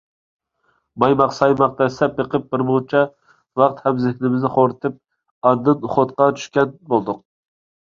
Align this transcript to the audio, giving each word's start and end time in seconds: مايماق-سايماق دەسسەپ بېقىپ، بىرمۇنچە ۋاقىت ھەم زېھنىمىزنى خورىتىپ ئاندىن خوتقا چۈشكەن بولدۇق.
مايماق-سايماق 1.03 1.75
دەسسەپ 1.81 2.15
بېقىپ، 2.21 2.49
بىرمۇنچە 2.55 3.05
ۋاقىت 3.63 3.87
ھەم 3.87 4.03
زېھنىمىزنى 4.09 4.55
خورىتىپ 4.59 5.01
ئاندىن 5.01 5.91
خوتقا 5.97 6.35
چۈشكەن 6.43 6.79
بولدۇق. 6.95 7.27